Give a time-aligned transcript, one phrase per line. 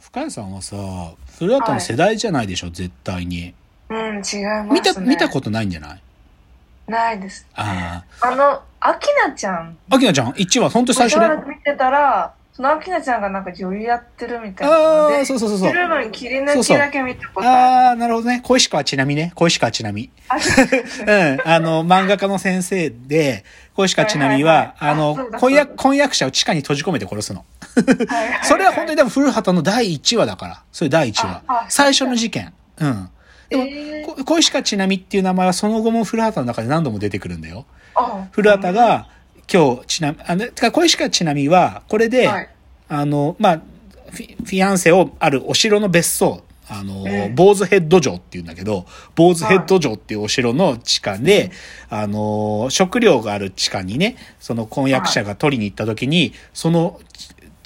[0.00, 0.76] 深谷さんはさ、
[1.38, 3.54] 古畑の世代じゃないでしょ、絶対に。
[3.88, 4.68] うん、違いますね。
[4.70, 6.00] 見た、見たことないんじゃない？
[6.88, 7.48] ないです、ね。
[7.54, 9.76] ああの、アキナちゃん。
[9.90, 9.96] あ。
[9.96, 11.26] アキナちゃん、1話、ほんと最初で？
[11.26, 14.74] あ見てたら、そのアキナちゃんがなんか女優やってるみたいな。
[14.74, 15.74] あー、そうそうそうそう知。
[15.74, 17.58] るのに切り抜きだけ見たことある。
[17.58, 18.40] ああ、なるほどね。
[18.42, 19.32] 小石川ちなみね。
[19.34, 20.10] 小石川ちなみ。
[20.28, 21.38] あそうん。
[21.44, 23.44] あの、漫画家の先生で、
[23.74, 27.44] 小石川ちなみは、はいはいはいあの婚約、婚約者を地下に閉じ込めて殺すの。
[27.76, 30.62] はいはいはいそれは本当にでも古畑の第1話だから。
[30.72, 31.66] それ第1話。
[31.68, 32.52] 最初の事件。
[32.78, 33.08] うん。
[33.48, 37.66] でも、えーこ小石川ちなみっていう名前はその後も古畑の中で何度も出てくるんだよ。
[37.94, 39.08] あ古畑が、
[39.52, 42.48] 今日、ちなみ、あの、小石川ちなみは、これで、はい
[42.88, 43.60] あの、まあ、
[44.10, 51.52] フィフィアンセをあるお城の別荘、あの、うん坊主ヘッド城っていうんだけど、坊主ヘッド城っていうお城の地下で、
[51.88, 57.00] あの、食料がある地下にね、その婚約者が取りに行った時に、その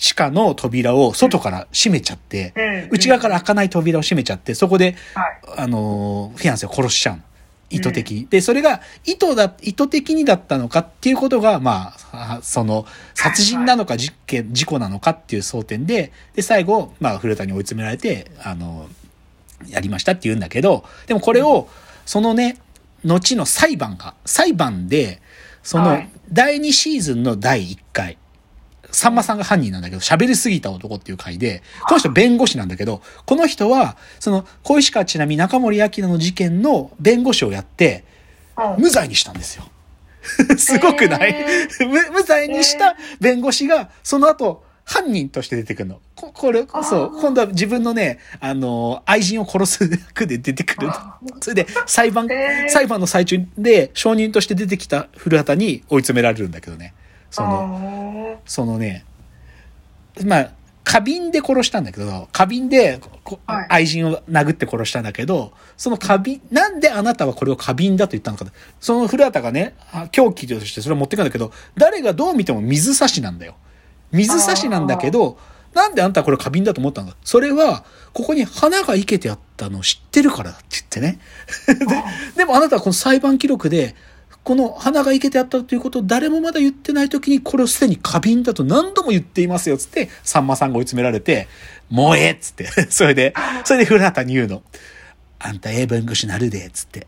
[0.05, 5.41] 地下の扉を外から閉めちゃって、うん内側から開かない扉を閉めちゃって、そこで、はい。
[5.57, 7.23] あの、フィアンセを殺しちゃうの。
[7.71, 8.27] 意図的に。
[8.29, 18.89] で、それが意図だ、意図的にだったのかっていうことが、まあ、その、殺人なのか事件、事故なのかっていう争点で、で、最後、まあ、古田に追い詰められて、あの、
[19.69, 21.69] やりましたって言うんだけど、でもこれを、
[22.05, 22.59] そのね、
[23.05, 25.23] 後の裁判が、裁判で、
[25.63, 27.84] そのはい、第2シーズンの第1回、
[28.95, 38.15] さんまさんが犯人なんだけど、喋りすぎた男っていう回で、この人弁護士なんだけど、この人は、その、小石川ちなみ中森明菜の事件の弁護士をやって、うん
[38.79, 39.65] 無罪にしたんですよ。
[40.57, 41.45] すごくない、へ
[41.81, 46.01] 無無罪にした弁護士が、その後、犯人として出てくるの。
[46.15, 50.95] ここれ、そう、今度は自分のね、あの、愛人を殺す役で出てくるの。
[51.41, 56.95] それで、裁判、へー裁判の最中で、証人として出てきた古畑に追い詰められるんだけどね。
[57.35, 59.05] その、あそのね、
[60.25, 60.51] まあ、
[60.85, 68.45] 花瓶で殺したんだけど、花瓶でこはい愛人を殴って殺したんだけど、その花瓶、なんであなたはこれを花瓶だと言ったのか。
[68.81, 73.57] その古畑がね、あ凶器としてそれを持ってくんだけど、誰がどう見ても水差しなんだよ。
[74.13, 75.39] 水差しなんだけど、
[75.73, 77.17] なんであんたはこれ花瓶だと思ったのか。
[77.25, 81.19] それは、ここに花が生けてあったのを知ってるからだって言ってね。
[82.37, 83.97] ででもあなたはこの裁判記録で、
[84.45, 91.49] この花が生けてあったということを誰もまだ言ってない時にこれをすでに花瓶だと何度も言っていますよ、つって、さんまさんが追い詰められて、
[91.89, 93.33] もうええっつって、 それで、
[93.65, 94.63] それで古畑に言うの。
[95.39, 97.07] あんたええ弁護士なるで、つって。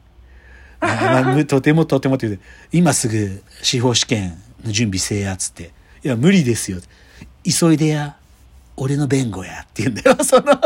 [0.81, 5.73] あまあとてもとてもって言うて今すぐ司法試験の準備せえや、つって。
[6.05, 6.79] いや、無理ですよ。
[7.45, 8.17] 急いでや。
[8.79, 10.17] 俺の弁護やって言うんだよ。
[10.25, 10.59] その、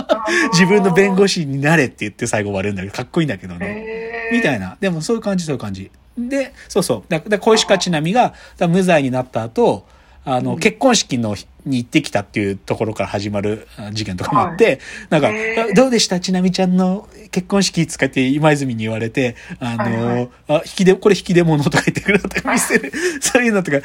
[0.53, 4.31] 自分の弁護士になれって言って最後終わるんだけど、かっこいいんだけどーね。
[4.33, 4.77] みたいな。
[4.81, 5.91] でもそういう感じ、そういう感じ。
[6.29, 7.03] で、そうそう。
[7.09, 9.87] だだ小石川ちなみがだ無罪になった後、
[10.25, 15.31] あの、結婚式の日に行ってきたっていうところから始まるあ事件とかもあって、なんか
[15.75, 16.21] どうでした？
[16.21, 23.79] ちなみちゃんの結婚式使って今泉に言われて、あの、はいはいあ、引きで、これ引き出物とか言ってくるとか見せる、そういうのとか、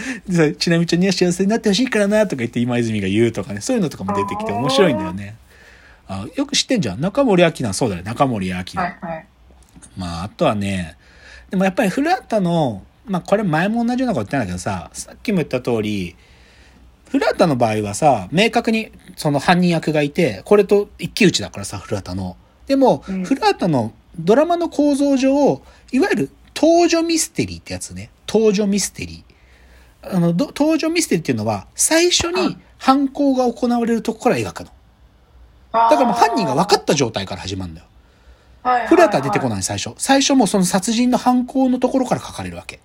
[0.57, 5.35] ちなみちゃんには幸せになってほしいからなとか言って今泉が言うとかね、そういうのとかも出てきて面白いんだよね。
[6.07, 7.02] あよく知ってんじゃん。
[7.02, 8.03] 中森明菜、そうだね。
[8.03, 8.78] 中森明菜。
[8.78, 9.25] はいはい。
[9.97, 10.97] まあ、あとはね、
[11.50, 16.16] でもやっぱり古畑の、まあこれ前も同じようなこと言ってんだけどさ、さっきも言った通り、
[17.09, 22.35] 古畑の場合はさ、明確にその犯人役がいて、これと一騎打ちだからさ、古畑の。
[22.67, 25.61] でも、うん古畑のドラマの構造上、
[25.91, 28.09] いわゆる登場ミステリーってやつね。
[28.28, 30.16] 登場ミステリー。
[30.16, 34.69] あの、ど登場ミステリーっていうのは、最初に犯行が行われるとこから描くの。
[35.73, 37.88] だからもう犯人が分かった状態から始まるんだよ。
[38.87, 39.49] 古畑は出てこい。
[39.49, 39.93] ない最初。
[39.97, 42.79] 最初もその殺人の犯行のところから書かれるわけ。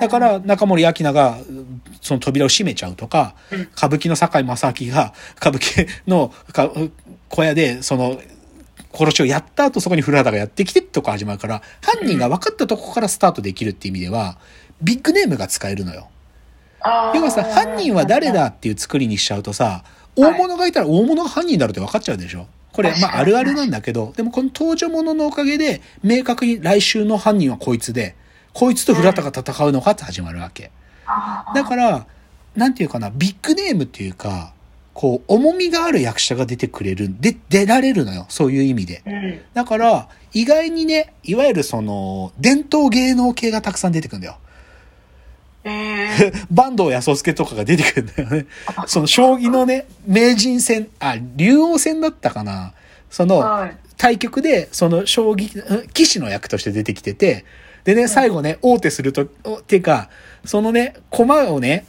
[0.00, 6.70] だから中森明菜がうんその扉を閉めちゃうとか、うん歌舞伎の堺正明が歌舞伎のか
[7.28, 8.18] 小屋でその
[8.94, 14.38] 殺しをやった後そこに古畑がやってきてとか始まるから、犯人が分かったとこからスタートできるっていう意味では、
[14.82, 16.08] ビッグネームが使えるのよ。
[17.14, 19.84] 要はさ、犯人は誰だっていう作りにしちゃうとさ、
[20.18, 22.46] 大物がいたら大物が犯人だろうって分かっちゃうでしょ？
[22.72, 28.14] これ、まあ、あるあるなんだけど、でもこの登場者のおかげで、明確に来週の犯人はこいつで、
[28.52, 30.70] こいつと古畑が戦うのかって始まるわけ。
[31.54, 32.06] だから、
[32.54, 34.52] なんていうかな、ビッグネームっていうか、
[34.94, 38.26] こう、重みがある役者が出てくれる、で、出られるのよ。
[38.28, 39.02] そういう意味で。
[39.06, 39.40] うん。
[39.54, 44.38] だから、意外にね、いわゆるその、伝統芸能系がたくさん出てくるんだよ。
[45.64, 48.46] えー、 坂東康介とかが出てくるんだよね。
[48.86, 52.72] その将棋のね、名人戦、あ、竜王戦だったかな。
[53.10, 53.76] その、はい。
[53.96, 57.44] 対局で、その将棋、うん棋士の役として出てきてて、
[57.84, 60.08] でね、最後ね、王手すると、おっていうか、
[60.44, 61.86] そのね、駒をね、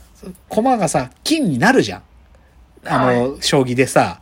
[0.48, 2.04] 駒がさ、金になるじゃん。
[2.86, 4.22] あの、将棋でさ。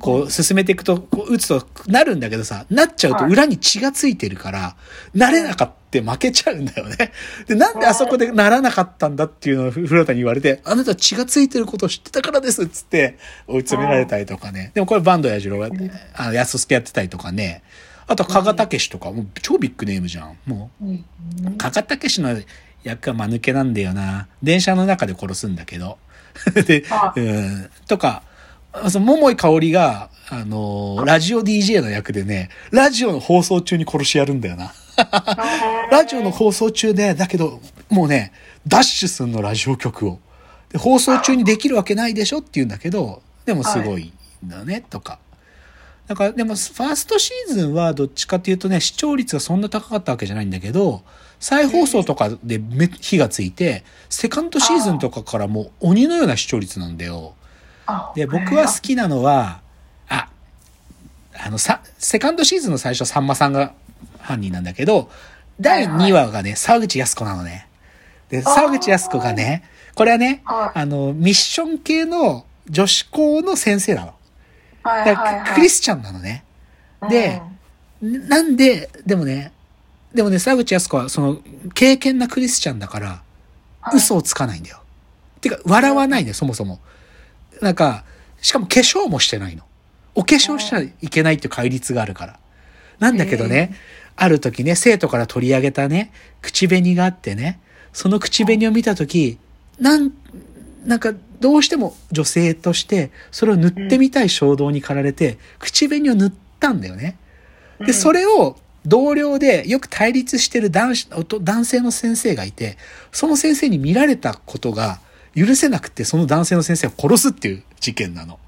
[0.00, 4.76] こう進めていくと、こう打つとなるんだけどさ、なっちゃうとはい裏に血がついてるから、
[5.14, 7.12] なれなかって負けちゃうんだよね。
[7.46, 14.72] で、なんであそこでならなかったんだっていうのを古畑に言われて、あなた血がついてることを知ってたからですっつって追い詰められたりとかね。
[14.74, 15.68] でもこれバンドやじろうが、
[16.14, 17.62] あの、安助やってたりとかね。
[18.06, 20.38] あと、加賀武史とか、もう超ビッグネームじゃん。
[20.46, 21.04] もう、うん。
[21.58, 22.34] 加賀武史の
[22.82, 24.28] 役は間抜けなんだよな。
[24.42, 25.98] 電車の中で殺すんだけど。
[26.66, 28.22] で、あうん、とか、
[28.90, 34.72] その桃井かおりが、あのーラジオ DJ の役でね、ラジオの放送中に殺しやるんだよな。
[35.90, 38.32] ラジオの放送中で、だけど、もうね、
[38.66, 40.18] ダッシュすんの、ラジオ局を。
[40.70, 44.12] で、放送中にできるわけないでしょって言うんだけど、でもすごい
[44.44, 45.18] んだよね、とか。
[46.06, 51.02] だから、でも、ファーストシーズンはどっちかっていうとね、視聴率がそんな高かったわけじゃないんだけど、
[51.40, 57.34] 再放送とかでめ火がついて、セカンドシーズンとかからもう鬼のような視聴率なんだよ。
[57.88, 59.60] あで、僕は好きなのは、
[60.08, 60.28] あ、
[61.34, 63.72] あの、さ、セカンドシーズンの最初、さんまさんが
[64.20, 65.10] 犯人なんだけど、
[65.58, 67.66] 第2話がね、沢口靖子なのね。
[68.28, 69.64] で、沢口靖子がね、
[69.94, 74.14] これはね、はいあの、ミッション系の女子校の先生なの。
[74.82, 75.32] はいだか。
[75.32, 76.44] らクリスチャンなのね。
[77.08, 77.40] で
[78.02, 79.52] なんで、でもね、
[80.14, 81.38] でもね、沢口靖子はその、
[81.74, 83.14] 敬虔なクリスチャンだから、は
[83.94, 84.80] い嘘をつかないんだよ。
[85.40, 86.78] てか、笑わないんだよ、そもそも。
[87.60, 88.04] なんか、
[88.40, 89.64] しかも化粧もしてないの。
[90.14, 92.38] お化粧しちゃいけないっていう戒律があるから。
[92.98, 93.74] なんだけどね、
[94.16, 96.12] ある時ね、生徒から取り上げたね、
[96.42, 97.60] 口紅があってね、
[97.92, 99.38] その口紅を見た時、
[99.78, 100.12] なん、
[100.84, 107.16] なんか、どうしても女性として、それを塗ってみたい衝動に駆られて、口紅を塗ったんだよね。
[107.78, 111.08] で、それを同僚でよく対立してる男子、
[111.40, 112.76] 男性の先生がいて、
[113.12, 115.00] その先生に見られたことが
[115.46, 118.38] 許せなくて、その男性の先生を殺すっていう事件なの。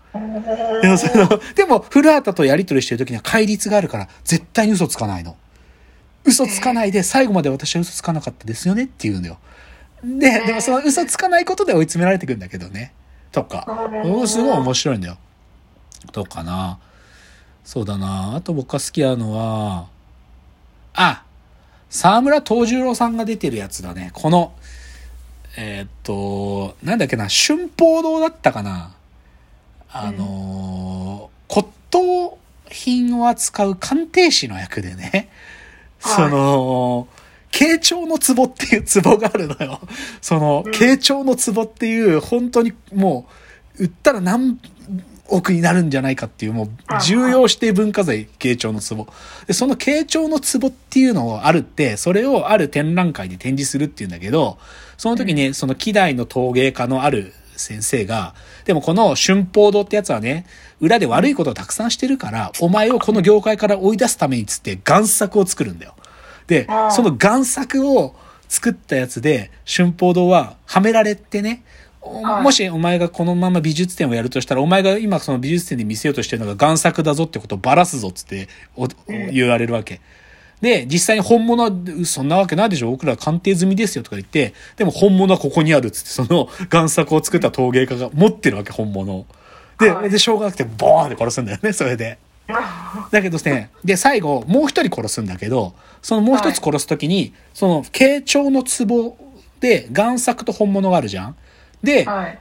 [0.83, 5.37] でも、その、でも、古畑とやりとりしてる時には戒律があるから、絶対に嘘つかないの。
[6.25, 9.39] 嘘つかないで、最後まで私は嘘つかなかったですよねって言うんだよ。
[10.03, 12.93] で、でもその嘘つかないことで追い詰められていくんだけどね。
[13.33, 13.67] とか。
[14.05, 15.19] うんすごい面白いんだよ。
[16.13, 16.79] とかな。
[17.65, 18.35] そうだな。
[18.37, 19.89] あと僕が好きなのは、
[20.95, 21.25] あ、
[21.89, 24.11] 沢村藤十郎さんが出てるやつだね。
[24.15, 24.53] この、
[25.57, 28.95] えーっと、なんだっけな、春報堂だったかな。
[29.93, 32.37] あのー骨董
[32.71, 35.29] 品を扱う鑑定士の役でね、
[35.99, 37.09] その、
[37.51, 39.81] 慶長の壺っていう壺があるのよ。
[40.23, 43.27] その、慶長の壺っていう、本当にも
[43.77, 44.61] う、売ったら何
[45.31, 46.69] 億になるんじゃないかっていう、もう、
[47.03, 49.07] 重要指定文化財、慶長の壺。
[49.47, 54.59] で、その慶長の壺っていうのをあるって、それをある展覧会で展示するっていうんだけど、
[54.97, 58.35] その時に、その希代の陶芸家のある先生が、
[58.65, 60.47] でもこの春報堂ってやつはね、
[60.81, 65.95] 裏で悪いことをたくさんしてるから、お前をこの業界から追い出すためにつって贋作を作るんだよ。
[66.47, 68.17] でその贋作を
[68.49, 80.01] 作ったやつで、春報堂ははめられてね、おはいもしお前がこのまま美術展をやるとしたら、お前が今その美術展で見せようとしてるのが贋作だぞってことをばらすぞっつってお言われるわけ。
[80.61, 81.71] で、実際に本物は、
[82.05, 89.27] そんなわけないでしょ僕ら鑑定済みですよとか言って、でも本物はここにあるっつって、その贋作を作った陶芸家が持ってるわけ、本物を。
[89.79, 92.19] で、はいで、しょうがなくて、ボーンって殺すんだよね、それで。
[93.11, 99.17] だけどね、で、最後、もう一人殺すんだけど、そのもう一つ殺すときに、その、慶長の壺
[99.61, 101.37] で、贋作と本物があるじゃん
[101.83, 102.39] で、はい。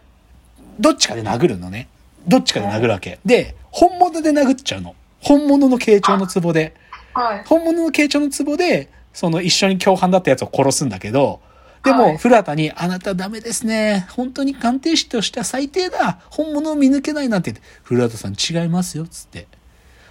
[0.80, 1.88] どっちかで殴るのね。
[2.28, 3.20] どっちかで殴るわけ。
[3.26, 4.96] で、本物で殴っちゃうの。
[5.22, 6.76] 本物の慶長の壺で。
[7.14, 7.44] はい。
[7.46, 11.42] 本物の慶長の壺で、その一緒に共犯だったやつを殺すんだけど、
[11.84, 14.06] でも、はい古畑に、あなたダメですね。
[14.10, 16.20] 本当に鑑定士としては最低だ。
[16.30, 19.48] 本物を見抜けないなんて言って、古畑さん違いますよ、つって。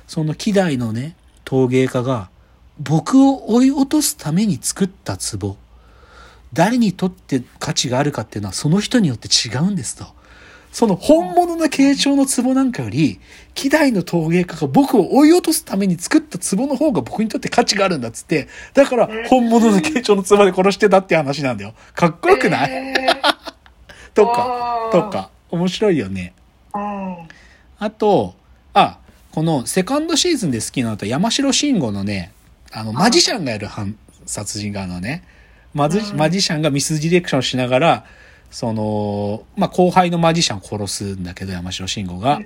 [0.07, 2.31] その希代のね、陶芸家が、
[2.81, 5.57] 僕を追い落とすために作った壺。
[6.53, 10.07] 誰にとって価値があるかっていうのはその人によって違うんですと。
[10.73, 13.21] その本物の慶長の壺なんかより、
[13.55, 21.75] 希代の陶芸家が僕を追い落とすために作った壺の方が僕にとって価値があるんだっつって、だから本物の慶長の壺で殺してたって話なんだよ。
[21.95, 22.95] かっこよくない、え
[24.15, 26.35] とか、とか、面白いよね。
[27.79, 28.35] あと、
[28.75, 28.99] あ、
[29.33, 32.33] このセカンドシーズンで好きなのと山城慎吾のね、
[32.73, 35.25] あの、マジシャンがやる犯殺人があるのね。
[35.75, 38.05] マジうんマジシャンがミスディレクションしながら、
[38.51, 42.41] その、まあ、後輩のマジシャンを殺すんだけど、山城慎吾が。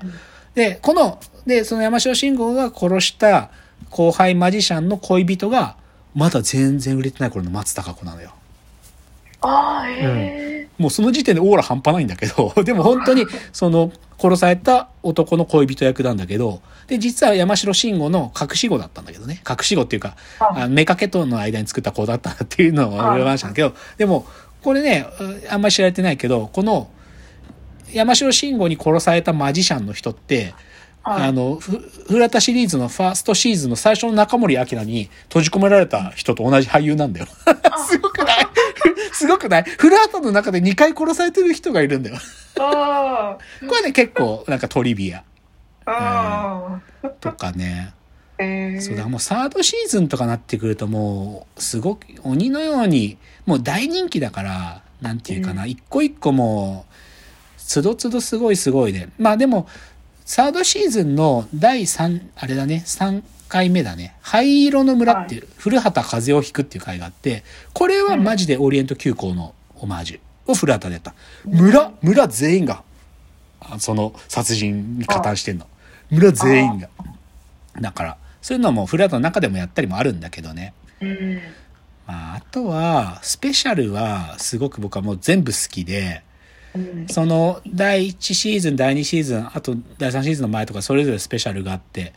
[0.55, 3.51] で、この、で、その山城慎吾が殺した
[3.91, 5.77] 後輩マジシャンの恋人が、
[6.15, 8.33] まだ全然売れてない頃の松たか子なのよ。
[9.41, 19.43] ああ、えもうその時点でオーラ半端ないんだけど、 でも本当に、その、殺された男の恋人役なんだけど、で、実は山城慎吾の隠し子だったんだけどね。
[19.49, 24.27] 隠し子っていうか、はいあめかけとの間に作った子だったっていうのを俺は話したんだけど、でも、
[24.63, 25.07] これね、
[25.51, 26.89] あんまり知られてないけど、この、
[27.93, 30.55] 山城慎吾に殺されたマジシャンの人って、
[31.03, 31.73] はいあの、ふ
[32.07, 37.27] 古畑シリーズのファーストシーズンの最初の中森明菜に閉じ込められた人と同じ俳優なんだよ。
[37.89, 38.32] すごくない？
[39.23, 39.63] すごくない？
[39.63, 42.17] 古畑の中で2回殺されてる人がいるんだよ。
[42.59, 43.39] あ
[43.69, 45.23] これね、結構なんかトリビア
[45.87, 46.81] あ。
[47.03, 47.11] うん。
[47.21, 47.95] とかね。
[48.39, 48.81] ええ。
[48.81, 56.93] そうだ、もうサードシーズンとかなってくるともう、すごく鬼のように、もう大人気だから、なんていうかな、う一個一個もう、
[57.59, 59.09] つどつどすごいすごいで。
[59.19, 59.69] まあでも、
[60.25, 63.23] サードシーズンの第3、あれだね、3
[63.53, 64.17] 回目だね。
[64.23, 67.45] 灰色の村っていう、古畑風を引くっていう回があって、
[67.75, 71.15] これはマジでオリエント急行のオマージュを古畑でやった。
[71.45, 72.83] 村、村全員が、
[73.61, 75.67] あその殺人に加担してんの。
[76.11, 76.89] 村全員が。
[77.79, 80.73] だから、そういうのもフラートの中でもやったりもあるんだけどね。
[81.03, 81.39] うん。
[82.07, 86.23] まあ、あとは、スペシャルは、すごく僕はもう全部好きで、
[86.75, 87.07] うん。
[87.07, 92.15] その、第1シーズン、第2シーズン、あと第3シーズンの前とか、それぞれスペシャルがあって、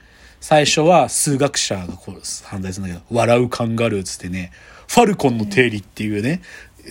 [0.47, 4.51] 最初は数学者がこう犯罪するんだけど、笑うカンガルーつってね、
[4.87, 6.43] ファルコンの定理っていうね、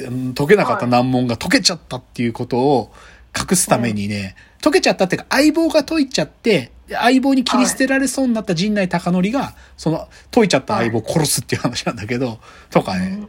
[0.08, 2.92] うん解けなかった難問が解けちゃったっていうことを
[3.32, 13.28] 隠すためにね、解けちゃったっていうか相棒が解いちゃって、で相棒に切り捨てられそうになった陣内孝則が、その解いちゃった相棒を殺すっていう話なんだけど、とかね、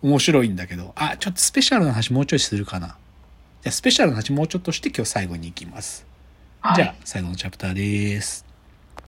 [0.00, 2.86] 面白いんだけど、あ、ちょっとスペシャルな話もうちょいするかな。
[2.86, 2.96] じゃ
[3.68, 6.06] あスペシャルな話もうちょっとして今日最後に行きます。
[6.60, 8.49] はいじゃあ最後のチャプターです。